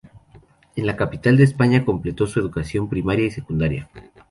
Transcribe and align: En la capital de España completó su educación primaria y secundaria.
En 0.75 0.87
la 0.87 0.95
capital 0.95 1.37
de 1.37 1.43
España 1.43 1.85
completó 1.85 2.25
su 2.25 2.39
educación 2.39 2.89
primaria 2.89 3.27
y 3.27 3.29
secundaria. 3.29 3.87